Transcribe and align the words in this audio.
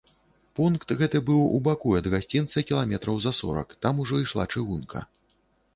Пункт 0.59 0.93
гэты 1.01 1.21
быў 1.27 1.41
у 1.57 1.59
баку 1.67 1.93
ад 1.99 2.09
гасцінца 2.15 2.65
кіламетраў 2.71 3.15
за 3.27 3.37
сорак, 3.43 3.69
там 3.87 4.03
ужо 4.07 4.15
ішла 4.25 4.49
чыгунка. 4.53 5.09